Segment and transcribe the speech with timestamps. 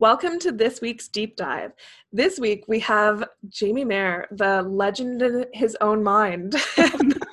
[0.00, 1.72] Welcome to this week's deep dive.
[2.12, 6.54] This week we have Jamie Mair, the legend in his own mind.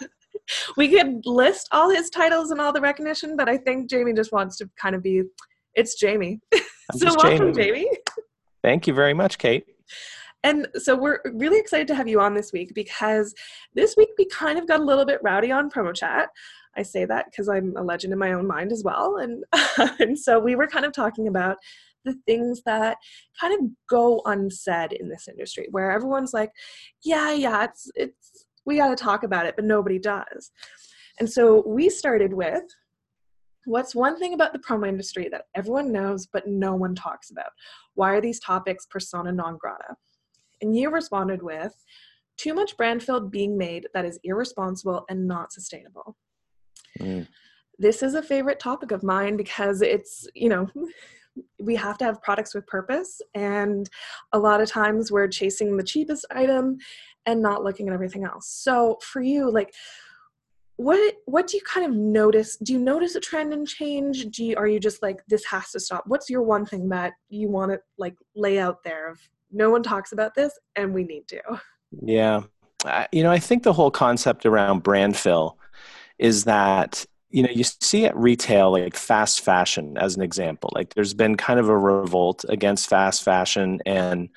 [0.75, 4.31] we could list all his titles and all the recognition, but I think Jamie just
[4.31, 5.21] wants to kind of be
[5.75, 6.39] it's Jamie.
[6.95, 7.81] so welcome, Jamie.
[7.81, 7.97] Jamie.
[8.63, 9.67] Thank you very much, Kate.
[10.43, 13.35] And so we're really excited to have you on this week because
[13.75, 16.29] this week we kind of got a little bit rowdy on promo chat.
[16.75, 19.17] I say that because I'm a legend in my own mind as well.
[19.17, 19.43] And,
[19.99, 21.57] and so we were kind of talking about
[22.05, 22.97] the things that
[23.39, 26.51] kind of go unsaid in this industry where everyone's like
[27.03, 30.51] yeah yeah it's it's we got to talk about it but nobody does.
[31.19, 32.63] And so we started with
[33.65, 37.51] what's one thing about the promo industry that everyone knows but no one talks about?
[37.95, 39.95] Why are these topics persona non grata?
[40.61, 41.73] And you responded with
[42.37, 46.15] too much brand filled being made that is irresponsible and not sustainable.
[46.99, 47.27] Mm.
[47.77, 50.65] this is a favorite topic of mine because it's you know
[51.59, 53.89] we have to have products with purpose and
[54.33, 56.77] a lot of times we're chasing the cheapest item
[57.25, 58.47] and not looking at everything else.
[58.47, 59.73] So for you like
[60.77, 62.57] what what do you kind of notice?
[62.57, 64.25] Do you notice a trend and change?
[64.25, 66.03] Do you are you just like this has to stop?
[66.05, 69.19] What's your one thing that you want to like lay out there of
[69.51, 71.41] no one talks about this and we need to?
[72.01, 72.43] Yeah.
[73.11, 75.57] You know i think the whole concept around brand fill
[76.19, 77.05] is that
[77.35, 80.71] you know you see at retail like fast fashion as an example.
[80.73, 84.29] Like there's been kind of a revolt against fast fashion and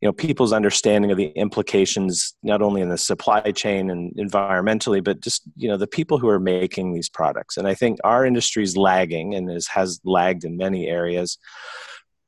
[0.00, 5.04] you know people's understanding of the implications not only in the supply chain and environmentally
[5.04, 7.58] but just you know the people who are making these products.
[7.58, 11.36] And i think our industry is lagging and is, has lagged in many areas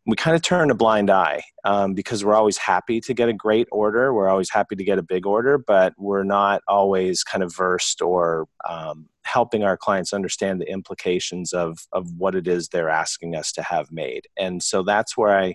[0.06, 3.34] we kind of turn a blind eye um, because we're always happy to get a
[3.34, 4.14] great order.
[4.14, 8.00] We're always happy to get a big order, but we're not always kind of versed
[8.00, 13.36] or um, helping our clients understand the implications of of what it is they're asking
[13.36, 14.26] us to have made.
[14.38, 15.54] And so that's where I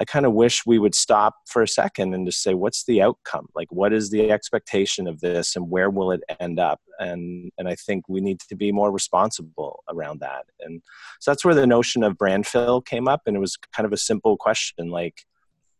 [0.00, 3.02] I kind of wish we would stop for a second and just say, what's the
[3.02, 3.48] outcome?
[3.56, 6.80] Like, what is the expectation of this, and where will it end up?
[6.98, 10.44] And and I think we need to be more responsible around that.
[10.60, 10.82] And
[11.20, 13.92] so that's where the notion of brand fill came up, and it was kind of
[13.92, 15.24] a simple question, like,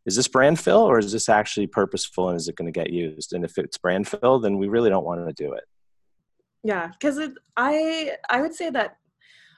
[0.05, 2.91] is this brand fill or is this actually purposeful, and is it going to get
[2.91, 3.33] used?
[3.33, 5.65] And if it's brand fill, then we really don't want to do it.
[6.65, 7.21] Yeah, because
[7.57, 8.97] I I would say that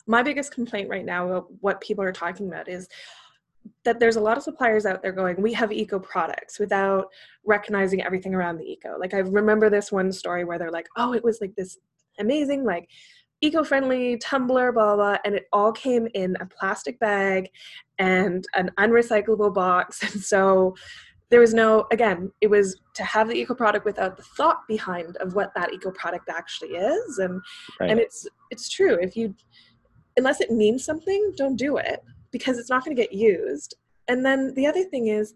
[0.06, 2.88] my biggest complaint right now, about what people are talking about, is
[3.84, 7.06] that there's a lot of suppliers out there going, we have eco products without
[7.44, 8.97] recognizing everything around the eco.
[8.98, 11.78] Like I remember this one story where they're like, oh, it was like this
[12.19, 12.88] amazing, like
[13.41, 17.49] eco-friendly tumbler, blah, blah, and it all came in a plastic bag
[17.99, 20.03] and an unrecyclable box.
[20.12, 20.75] And so
[21.31, 25.16] there was no, again, it was to have the eco product without the thought behind
[25.19, 27.19] of what that eco product actually is.
[27.19, 27.41] And
[27.78, 27.91] right.
[27.91, 28.99] and it's it's true.
[29.00, 29.34] If you
[30.16, 33.74] unless it means something, don't do it because it's not going to get used.
[34.08, 35.34] And then the other thing is,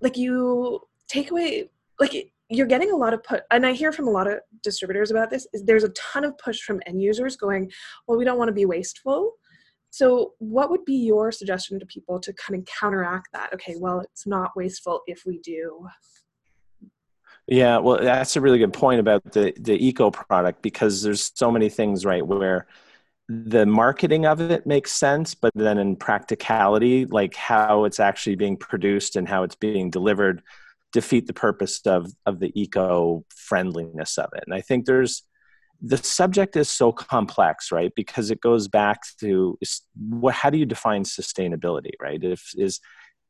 [0.00, 4.08] like, you take away, like, you're getting a lot of put, and I hear from
[4.08, 5.46] a lot of distributors about this.
[5.52, 7.70] Is there's a ton of push from end users going,
[8.06, 9.34] well, we don't want to be wasteful.
[9.90, 13.52] So, what would be your suggestion to people to kind of counteract that?
[13.54, 15.86] Okay, well, it's not wasteful if we do.
[17.46, 21.50] Yeah, well, that's a really good point about the the eco product because there's so
[21.50, 22.66] many things, right, where
[23.32, 28.56] the marketing of it makes sense but then in practicality like how it's actually being
[28.56, 30.42] produced and how it's being delivered
[30.92, 34.42] defeat the purpose of of the eco friendliness of it.
[34.46, 35.22] And i think there's
[35.82, 37.92] the subject is so complex right?
[37.94, 39.58] Because it goes back to
[39.94, 42.22] what how do you define sustainability right?
[42.22, 42.80] If is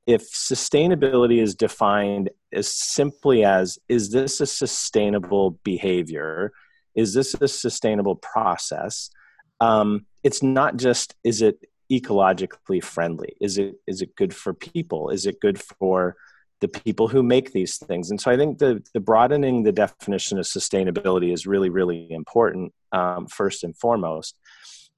[0.06, 6.52] if sustainability is defined as simply as is this a sustainable behavior?
[6.96, 9.10] Is this a sustainable process
[9.60, 11.58] um, it's not just is it
[11.90, 13.34] ecologically friendly?
[13.40, 15.10] Is it is it good for people?
[15.10, 16.16] Is it good for
[16.60, 18.10] the people who make these things?
[18.10, 22.72] And so i think the, the broadening the definition of sustainability is really really important
[22.92, 24.38] um, first and foremost.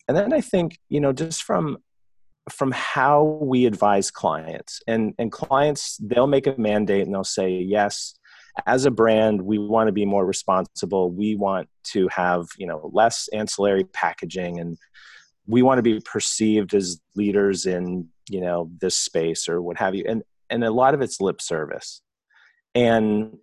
[0.09, 1.79] And then i think you know just from
[2.51, 7.51] from how we advise clients and and clients they'll make a mandate and they'll say
[7.51, 8.15] yes
[8.67, 11.11] as a brand we want to be more responsible.
[11.11, 14.79] We want to have you know less ancillary packaging and
[15.47, 19.95] we want to be perceived as leaders in you know this space or what have
[19.95, 20.05] you.
[20.09, 22.03] And and a lot of it's lip service.
[22.75, 23.39] And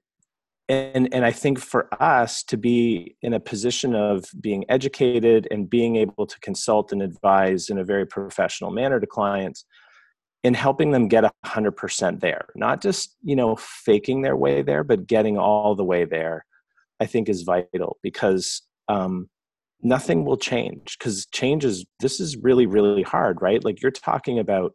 [0.69, 5.69] and and i think for us to be in a position of being educated and
[5.69, 9.65] being able to consult and advise in a very professional manner to clients
[10.43, 15.07] in helping them get 100% there not just you know faking their way there but
[15.07, 16.45] getting all the way there
[16.99, 19.29] i think is vital because um,
[19.81, 23.63] nothing will change because change is this is really really hard right?
[23.63, 24.73] Like you're talking about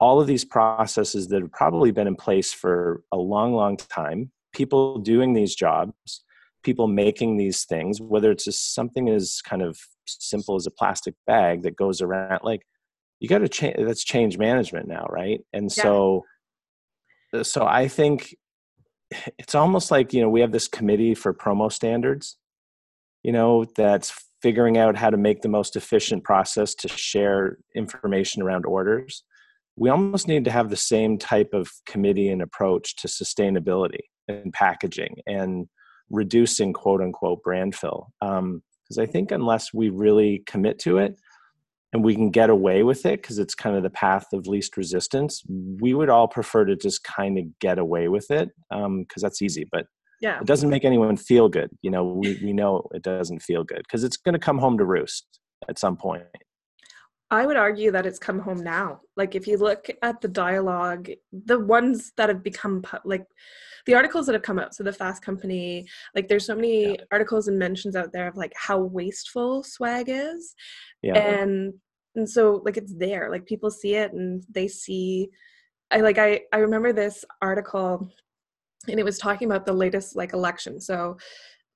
[0.00, 4.30] all of these processes that have probably been in place for a long, long time,
[4.52, 6.24] people doing these jobs,
[6.62, 11.14] people making these things, whether it's just something as kind of simple as a plastic
[11.26, 12.62] bag that goes around, like
[13.24, 13.76] you got to change.
[13.78, 15.40] That's change management now, right?
[15.52, 15.82] And yeah.
[15.82, 16.24] so,
[17.42, 18.34] so I think
[19.38, 22.36] it's almost like you know we have this committee for promo standards,
[23.22, 24.12] you know, that's
[24.42, 29.24] figuring out how to make the most efficient process to share information around orders
[29.76, 34.52] we almost need to have the same type of committee and approach to sustainability and
[34.52, 35.66] packaging and
[36.10, 38.08] reducing quote unquote brand fill.
[38.20, 38.62] Because um,
[39.00, 41.16] I think unless we really commit to it
[41.94, 44.76] and we can get away with it because it's kind of the path of least
[44.76, 45.42] resistance,
[45.80, 49.40] we would all prefer to just kind of get away with it because um, that's
[49.40, 49.64] easy.
[49.70, 49.86] But
[50.20, 50.40] yeah.
[50.40, 51.70] it doesn't make anyone feel good.
[51.82, 54.76] You know, we, we know it doesn't feel good because it's going to come home
[54.78, 55.38] to roost
[55.68, 56.24] at some point.
[57.30, 59.00] I would argue that it's come home now.
[59.16, 63.24] Like if you look at the dialogue, the ones that have become like
[63.86, 64.74] the articles that have come out.
[64.74, 66.96] So the Fast Company, like there's so many yeah.
[67.12, 70.54] articles and mentions out there of like how wasteful swag is,
[71.02, 71.16] yeah.
[71.16, 71.74] and
[72.14, 73.30] and so like it's there.
[73.30, 75.30] Like people see it and they see.
[75.90, 78.08] I like I I remember this article,
[78.88, 80.80] and it was talking about the latest like election.
[80.80, 81.16] So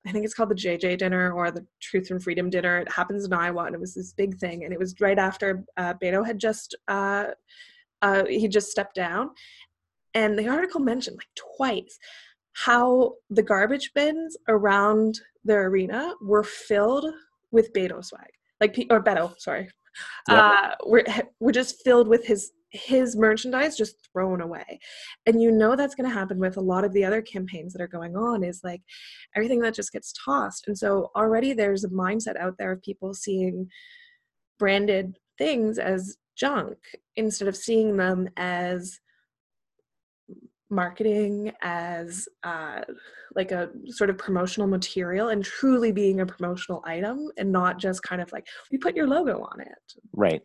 [0.07, 2.79] I think it's called the JJ dinner or the Truth and Freedom dinner.
[2.79, 4.63] It happens in Iowa, and it was this big thing.
[4.63, 7.27] And it was right after uh, Beto had just uh,
[8.01, 9.31] uh, he just stepped down,
[10.13, 11.99] and the article mentioned like twice
[12.53, 17.05] how the garbage bins around the arena were filled
[17.51, 19.69] with Beto swag, like or Beto, sorry.
[20.27, 21.03] Uh, were
[21.39, 24.79] were just filled with his his merchandise just thrown away.
[25.25, 27.81] And you know that's going to happen with a lot of the other campaigns that
[27.81, 28.81] are going on is like
[29.35, 30.67] everything that just gets tossed.
[30.67, 33.67] And so already there's a mindset out there of people seeing
[34.59, 36.77] branded things as junk
[37.15, 38.99] instead of seeing them as
[40.69, 42.81] marketing as uh,
[43.35, 48.03] like a sort of promotional material and truly being a promotional item and not just
[48.03, 49.93] kind of like we put your logo on it.
[50.13, 50.41] Right.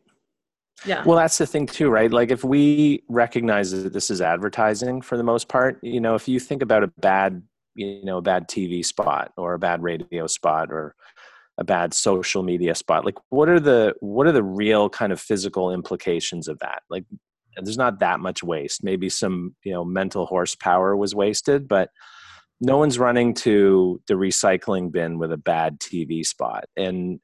[0.84, 1.04] Yeah.
[1.04, 2.10] Well that's the thing too right?
[2.10, 6.28] Like if we recognize that this is advertising for the most part you know if
[6.28, 7.42] you think about a bad
[7.74, 10.94] you know a bad tv spot or a bad radio spot or
[11.58, 15.20] a bad social media spot like what are the what are the real kind of
[15.20, 16.82] physical implications of that?
[16.90, 17.04] Like
[17.62, 18.84] there's not that much waste.
[18.84, 21.90] Maybe some you know mental horsepower was wasted but
[22.60, 26.64] no one's running to the recycling bin with a bad tv spot.
[26.76, 27.20] And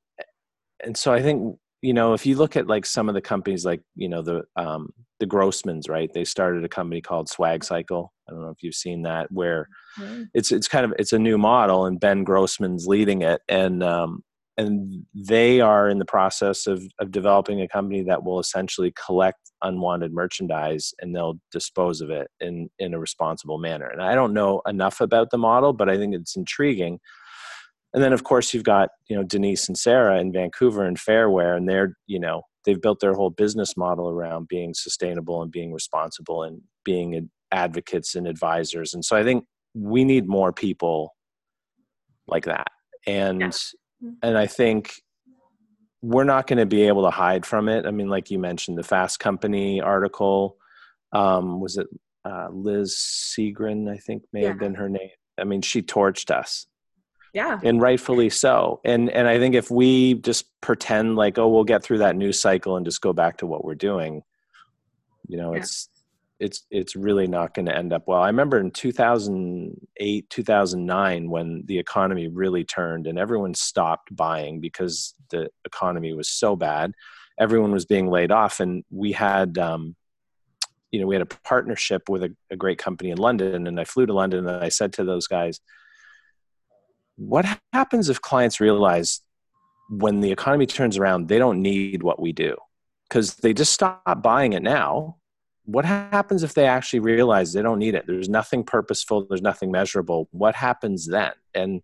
[0.83, 3.67] and so i think you know if you look at like some of the companies
[3.67, 4.91] like you know the um
[5.21, 6.11] the grossmans right?
[6.13, 8.13] They started a company called swag cycle.
[8.29, 9.69] I don't know if you've seen that where
[9.99, 10.25] mm-hmm.
[10.35, 13.43] it's it's kind of it's a new model and ben grossman's leading it.
[13.49, 14.25] And um
[14.61, 19.39] and they are in the process of of developing a company that will essentially collect
[19.63, 23.87] unwanted merchandise and they'll dispose of it in in a responsible manner.
[23.87, 27.01] And i don't know enough about the model but i think it's intriguing.
[27.93, 31.57] And then of course you've got you know denise and sarah in vancouver and Fairware
[31.57, 35.73] and they're you know they've built their whole business model around being sustainable and being
[35.73, 38.95] responsible and being advocates and advisors.
[38.95, 41.15] And so i think we need more people
[42.27, 42.69] like that.
[43.07, 43.51] And yeah.
[44.23, 45.03] And i think
[46.03, 47.85] we're not going to be able to hide from it.
[47.85, 50.57] I mean like you mentioned the fast company article
[51.13, 51.87] um, was it
[52.25, 54.49] uh, liz segran i think may yeah.
[54.49, 55.11] have been her name.
[55.39, 56.67] I mean she torched us.
[57.33, 57.61] Yeah.
[57.63, 58.81] And rightfully so.
[58.85, 62.41] And and i think if we just pretend like oh we'll get through that news
[62.41, 64.23] cycle and just go back to what we're doing
[65.29, 65.61] you know yeah.
[65.61, 65.89] it's
[66.41, 68.23] it's it's really not going to end up well.
[68.23, 75.15] I remember in 2008 2009 when the economy really turned and everyone stopped buying because
[75.31, 76.93] the economy was so bad.
[77.39, 79.95] Everyone was being laid off and we had um,
[80.91, 83.85] you know we had a partnership with a, a great company in london and i
[83.85, 85.61] flew to london and i said to those guys
[87.21, 89.21] what happens if clients realize
[89.91, 92.57] when the economy turns around they don't need what we do?
[93.09, 95.17] Because they just stop buying it now
[95.65, 98.07] what happens if they actually realize they don't need it?
[98.07, 100.29] There's nothing purposeful there's nothing measurable.
[100.33, 101.33] What happens then?
[101.55, 101.83] And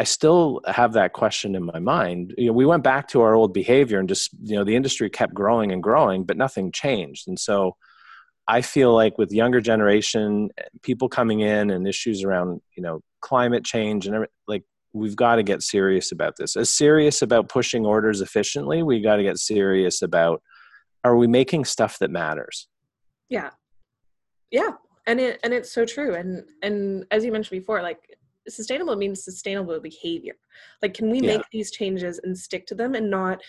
[0.00, 2.34] i still have that question in my mind.
[2.38, 5.10] You know we went back to our old behavior and just you know the industry
[5.10, 7.28] kept growing and growing but nothing changed.
[7.28, 7.76] And so
[8.46, 10.48] i feel like with younger generation
[10.82, 14.62] people coming in and issues around you know climate change and like
[14.94, 16.56] we've got to get serious about this.
[16.56, 20.42] As serious about pushing orders efficiently we got to get serious about
[21.04, 22.68] are we making stuff that matters?
[23.28, 23.50] Yeah.
[24.50, 24.70] Yeah.
[25.06, 26.14] And it and it's so true.
[26.14, 27.98] And and as you mentioned before like
[28.48, 30.34] sustainable means sustainable behavior.
[30.82, 31.36] Like can we yeah.
[31.36, 33.40] make these changes and stick to them and not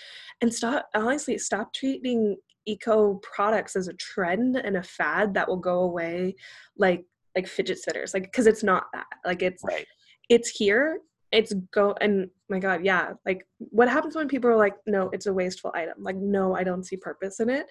[0.42, 5.58] and stop honestly stop treating eco products as a trend and a fad that will
[5.58, 6.36] go away
[6.78, 9.08] like like fidget spinners like because it's not that.
[9.26, 9.86] Like it's right.
[10.30, 11.00] it's here
[11.32, 15.28] it's go and my god yeah like what happens when people are like no it's
[15.28, 17.68] a wasteful item like no i don't see purpose in it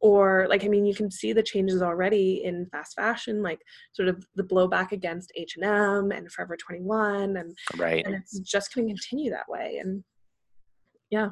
[0.00, 3.60] or like i mean you can see the changes already in fast fashion like
[3.92, 8.04] sort of the blowback against h&m and forever 21 and right.
[8.06, 10.02] and it's just going to continue that way and
[11.10, 11.28] yeah.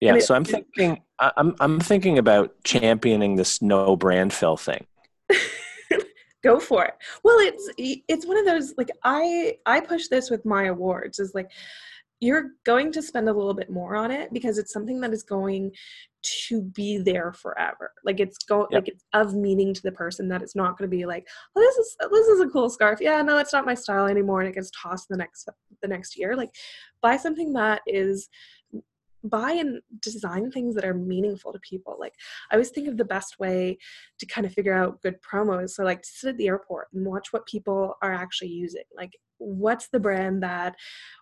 [0.00, 4.86] Yeah mean, so i'm thinking i'm i'm thinking about championing this no brand fill thing
[6.42, 6.94] go for it.
[7.24, 11.34] Well it's it's one of those like i i push this with my awards is
[11.34, 11.50] like
[12.20, 15.22] you're going to spend a little bit more on it because it's something that is
[15.22, 15.72] going
[16.22, 17.92] to be there forever.
[18.04, 18.82] Like it's go yep.
[18.82, 21.60] like it's of meaning to the person that it's not going to be like oh
[21.60, 23.00] this is this is a cool scarf.
[23.00, 25.48] Yeah no it's not my style anymore and it gets tossed the next
[25.80, 26.36] the next year.
[26.36, 26.50] Like
[27.00, 28.28] buy something that is
[29.24, 31.96] buy and design things that are meaningful to people.
[31.98, 32.14] Like
[32.50, 33.78] I always think of the best way
[34.18, 35.70] to kind of figure out good promos.
[35.70, 38.84] So like sit at the airport and watch what people are actually using.
[38.96, 40.76] Like what's the brand that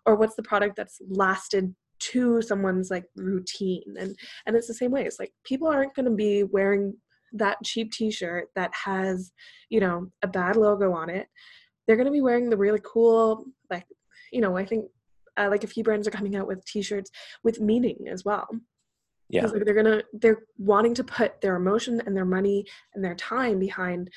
[0.05, 4.91] or what's the product that's lasted to someone's like routine and and it's the same
[4.91, 6.95] way it's like people aren't going to be wearing
[7.33, 9.33] that cheap t-shirt that has
[9.69, 11.27] you know a bad logo on it
[11.87, 13.85] they're going to be wearing the really cool like
[14.33, 14.85] you know i think
[15.39, 17.11] uh, like a few brands are coming out with t-shirts
[17.45, 18.47] with meaning as well.
[19.31, 19.47] Yeah.
[19.47, 22.65] Like they're gonna they're wanting to put their emotion and their money
[22.95, 24.11] and their time behind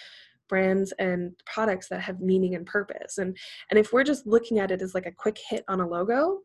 [0.48, 3.18] brands and products that have meaning and purpose.
[3.18, 3.38] And
[3.70, 6.40] and if we're just looking at it as like a quick hit on a logo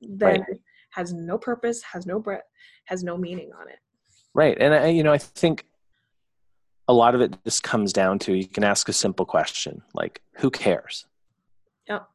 [0.00, 0.60] then right.
[0.90, 2.42] has no purpose has no breath
[2.86, 3.78] has no meaning on it.
[4.34, 4.56] Right.
[4.60, 5.64] And i you know i think
[6.86, 10.20] a lot of it just comes down to you can ask a simple question like
[10.34, 11.06] who cares?
[11.88, 12.08] Yep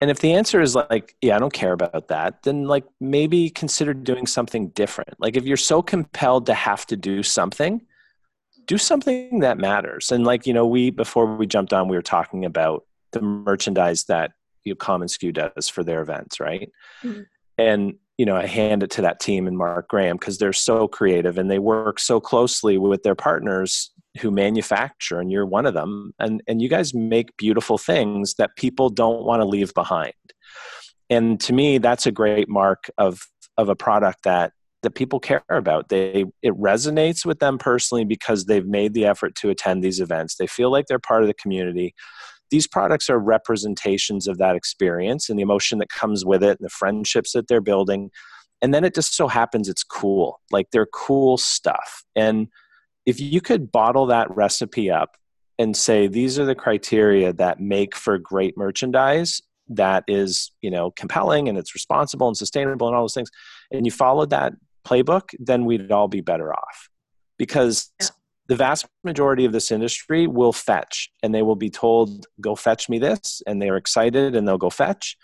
[0.00, 3.50] and if the answer is like, yeah, I don't care about that, then like maybe
[3.50, 5.14] consider doing something different.
[5.18, 7.84] Like if you're so compelled to have to do something,
[8.66, 10.12] do something that matters.
[10.12, 14.04] And like, you know, we before we jumped on, we were talking about the merchandise
[14.04, 14.32] that
[14.64, 16.70] you know, commonsku does for their events, right?
[17.02, 17.22] Mm-hmm.
[17.56, 20.88] And you know, I hand it to that team and Mark Graham because they're so
[20.88, 25.74] creative and they work so closely with their partners who manufacture and you're one of
[25.74, 30.12] them and and you guys make beautiful things that people don't want to leave behind.
[31.08, 33.20] And to me that's a great mark of
[33.56, 35.88] of a product that that people care about.
[35.88, 40.34] They it resonates with them personally because they've made the effort to attend these events.
[40.34, 41.94] They feel like they're part of the community
[42.50, 46.64] these products are representations of that experience and the emotion that comes with it and
[46.64, 48.10] the friendships that they're building.
[48.60, 52.04] And then it just so happens it's cool like they're cool stuff.
[52.16, 52.48] And
[53.06, 55.16] if you could bottle that recipe up
[55.58, 59.40] and say these are the criteria that make for great merchandise
[59.70, 63.30] that is you know compelling and it's responsible and sustainable and all those things
[63.70, 64.54] and you followed that
[64.88, 66.88] playbook then we'd all be better off.
[67.36, 68.08] Because yeah.
[68.48, 72.88] The vast majority of this industry will fetch and they will be told go fetch
[72.88, 75.16] me this and they're excited and they'll go fetch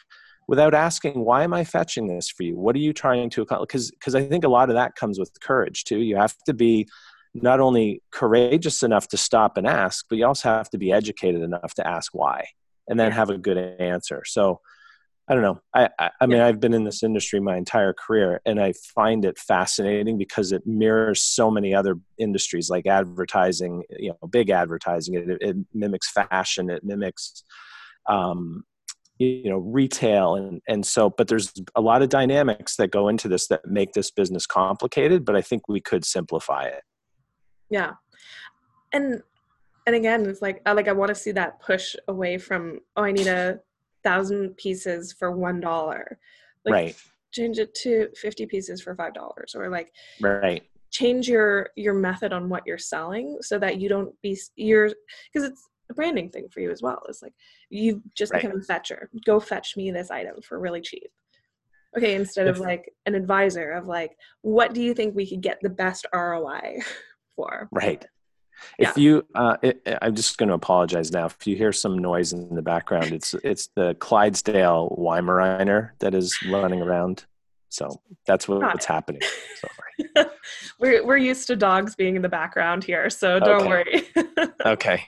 [0.47, 2.57] without asking why am i fetching this for you?
[2.57, 3.67] What are you trying to accomplish?
[3.69, 5.99] Because because i think a lot of that comes with courage too.
[5.99, 6.87] You have to be
[7.35, 11.43] not only courageous enough to stop and ask, but you also have to be educated
[11.43, 12.47] enough to ask why
[12.89, 14.23] and then have a good answer.
[14.25, 14.61] So
[15.27, 15.61] I don't know.
[15.75, 19.25] I, I, I mean, I've been in this industry my entire career and I find
[19.25, 25.15] it fascinating because it mirrors so many other industries like advertising, you know, big advertising.
[25.15, 26.69] It, it mimics fashion.
[26.69, 27.43] It mimics,
[28.07, 28.65] um,
[29.19, 33.29] you know retail and and so but there's a lot of dynamics that go into
[33.29, 36.83] this that make this business complicated but i think we could simplify it
[37.71, 37.93] yeah
[38.93, 39.23] and
[39.87, 43.05] and again it's like I like I want to see that push away from oh
[43.05, 43.61] I need a
[44.05, 46.19] thousand pieces for one dollar
[46.65, 46.97] like, right
[47.33, 52.33] change it to 50 pieces for five dollars or like right change your your method
[52.33, 54.91] on what you're selling so that you don't be you're
[55.33, 57.35] because it's a branding thing for you as well it's like
[57.69, 58.43] you've just right.
[58.43, 61.11] become a fetcher go fetch me this item for really cheap
[61.97, 65.59] okay instead of like an advisor of like what do you think we could get
[65.61, 66.79] the best roi
[67.37, 67.69] for.
[67.73, 68.05] Right.
[68.79, 69.03] If yeah.
[69.03, 71.27] you, uh, it, I'm just going to apologize now.
[71.27, 76.37] If you hear some noise in the background, it's it's the Clydesdale Weimaraner that is
[76.49, 77.25] running around.
[77.69, 79.23] So that's what, what's happening.
[79.61, 80.25] So,
[80.79, 83.69] we're we're used to dogs being in the background here, so don't okay.
[83.69, 84.49] worry.
[84.67, 85.05] okay.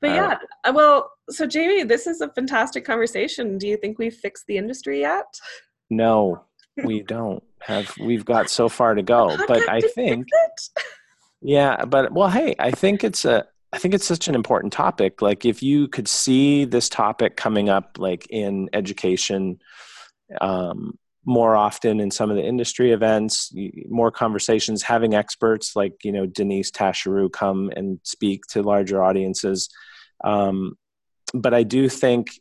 [0.00, 3.58] But uh, yeah, uh, well, so Jamie, this is a fantastic conversation.
[3.58, 5.26] Do you think we've fixed the industry yet?
[5.90, 6.44] No,
[6.84, 7.92] we don't have.
[7.98, 10.28] We've got so far to go, but I think.
[11.44, 15.20] Yeah, but well, hey, I think it's a I think it's such an important topic.
[15.20, 19.58] Like if you could see this topic coming up like in education,
[20.40, 23.52] um, more often in some of the industry events,
[23.90, 29.68] more conversations, having experts like you know Denise Taschereau come and speak to larger audiences.
[30.24, 30.78] Um,
[31.34, 32.40] but I do think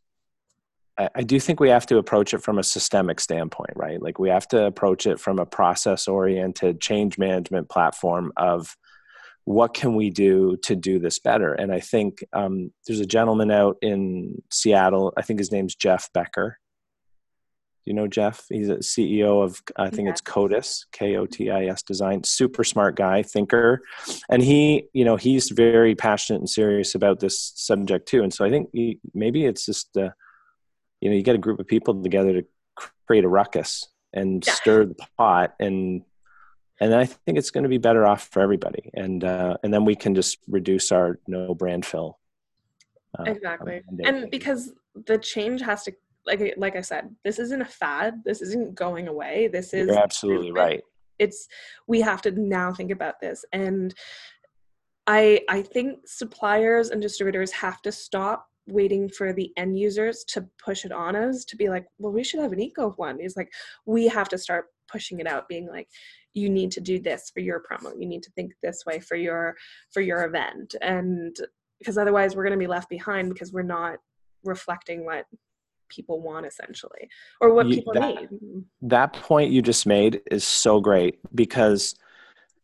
[0.98, 4.01] I do think we have to approach it from a systemic standpoint, right?
[4.01, 8.77] Like we have to approach it from a process oriented change management platform of
[9.46, 11.54] what can we do to do this better?
[11.54, 15.14] And I think um, there's a gentleman out in Seattle.
[15.18, 16.60] I think his name's Jeff Becker.
[17.84, 18.46] Do you know Jeff?
[18.48, 22.24] He's a CEO of I think it's Kotis, K O T I S Design.
[22.24, 23.82] Super smart guy, thinker,
[24.30, 28.24] and he, you know, he's very passionate and serious about this subject too.
[28.24, 30.12] And so I think he, maybe it's just, uh,
[31.02, 32.46] you know, you get a group of people together to
[33.06, 34.54] create a ruckus and yeah.
[34.54, 36.04] stir the pot, and
[36.84, 38.90] and I think it's going to be better off for everybody.
[38.94, 42.20] And uh, and then we can just reduce our no brand fill.
[43.18, 44.74] Uh, exactly, and because
[45.06, 45.94] the change has to
[46.25, 48.22] like like I said, this isn't a fad.
[48.25, 49.50] This isn't going away.
[49.52, 50.82] This is You're absolutely right.
[51.20, 51.48] It's
[51.88, 53.94] we have to now think about this and
[55.06, 60.48] I I think suppliers and distributors have to stop waiting for the end users to
[60.63, 63.18] push it on us to be like, well, we should have an eco one.
[63.20, 63.52] It's like
[63.86, 65.90] we have to start pushing it out, being like,
[66.34, 67.94] you need to do this for your promo.
[67.98, 69.56] You need to think this way for your
[69.92, 70.75] for your event.
[70.82, 71.36] And
[71.80, 74.00] because otherwise we're gonna be left behind because we're not
[74.44, 75.25] reflecting what
[75.90, 77.10] people want essentially
[77.40, 81.96] or what people that, need that point you just made is so great because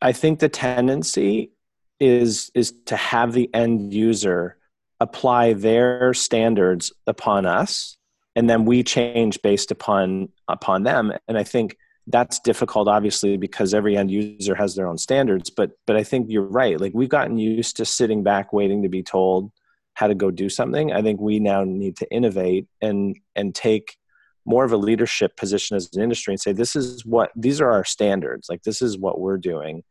[0.01, 1.51] i think the tendency
[1.99, 4.57] is is to have the end user
[4.99, 7.97] apply their standards upon us
[8.35, 11.77] and then we change based upon upon them and i think
[12.09, 16.27] that's difficult obviously because every end user has their own standards but but i think
[16.29, 16.79] you're right.
[16.79, 19.51] Like we've gotten used to sitting back waiting to be told
[19.93, 20.91] how to go do something.
[20.91, 23.97] I think we now need to innovate and and take
[24.45, 27.71] more of a leadership position as an industry and say this is what these are
[27.71, 28.47] our standards.
[28.49, 29.83] Like this is what we're doing.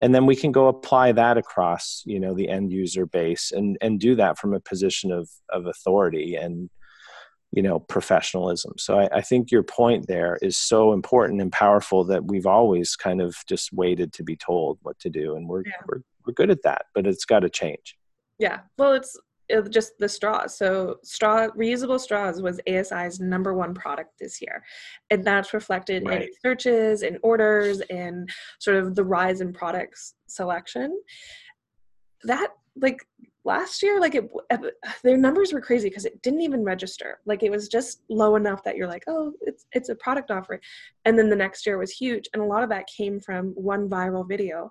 [0.00, 3.76] And then we can go apply that across you know the end user base and
[3.80, 6.70] and do that from a position of of authority and
[7.54, 12.04] you know professionalism so I, I, think your point there is so important and powerful
[12.04, 15.62] that we've always kind of just waited to be told what to do and we're
[15.64, 15.72] yeah.
[15.86, 17.96] we're, we're good at that but it's got to change
[18.38, 19.18] yeah well it's
[19.54, 24.64] uh, just the straw So straw reusable straws was ASI's number one product this year.
[25.10, 26.22] And that's reflected right.
[26.22, 28.26] in searches, in orders, in
[28.58, 30.98] sort of the rise in products selection.
[32.22, 33.06] That like
[33.44, 34.30] last year like it
[35.02, 37.20] their numbers were crazy because it didn't even register.
[37.26, 40.60] Like it was just low enough that you're like oh it's it's a product offering.
[41.04, 43.88] And then the next year was huge and a lot of that came from one
[43.88, 44.70] viral video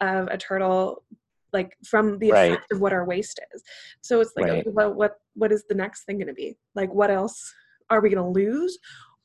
[0.00, 1.04] of a turtle
[1.52, 2.52] like from the right.
[2.52, 3.62] effect of what our waste is.
[4.00, 4.60] So it's like right.
[4.60, 6.56] okay, well, what what is the next thing going to be?
[6.74, 7.52] Like what else
[7.90, 8.78] are we going to lose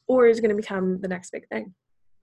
[0.08, 1.74] or is going to become the next big thing?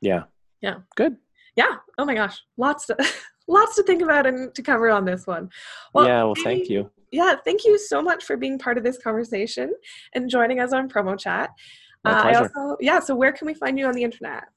[0.00, 0.24] Yeah.
[0.60, 0.76] Yeah.
[0.96, 1.16] Good.
[1.56, 1.76] Yeah.
[1.98, 2.40] Oh my gosh.
[2.56, 2.96] Lots to
[3.48, 5.50] lots to think about and to cover on this one
[5.94, 8.98] well, yeah well thank you yeah thank you so much for being part of this
[8.98, 9.72] conversation
[10.14, 11.50] and joining us on promo chat
[12.04, 14.48] My uh, i also yeah so where can we find you on the internet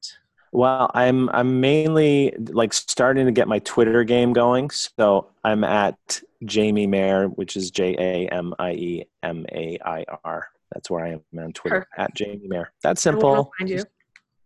[0.54, 4.70] well, I'm I'm mainly like starting to get my Twitter game going.
[4.70, 10.06] So I'm at Jamie Mair, which is J A M I E M A I
[10.26, 10.50] R.
[10.74, 12.00] That's where I am on Twitter Perfect.
[12.00, 12.72] at Jamie Mair.
[12.84, 13.52] That's simple.
[13.58, 13.78] Find you.
[13.78, 13.88] Just,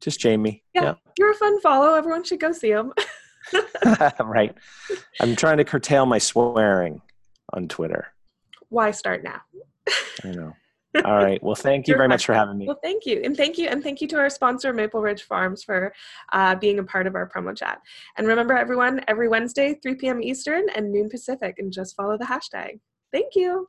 [0.01, 0.63] just Jamie.
[0.73, 1.95] Yeah, yeah, you're a fun follow.
[1.95, 2.93] Everyone should go see him.
[4.19, 4.55] right.
[5.21, 7.01] I'm trying to curtail my swearing
[7.53, 8.07] on Twitter.
[8.69, 9.41] Why start now?
[10.23, 10.53] I know.
[11.03, 11.43] All right.
[11.43, 12.67] Well, thank you very much for having me.
[12.67, 13.21] Well, thank you.
[13.23, 13.67] And thank you.
[13.67, 15.93] And thank you to our sponsor, Maple Ridge Farms, for
[16.31, 17.81] uh, being a part of our promo chat.
[18.17, 20.23] And remember, everyone, every Wednesday, 3 p.m.
[20.23, 22.79] Eastern and noon Pacific, and just follow the hashtag.
[23.11, 23.67] Thank you.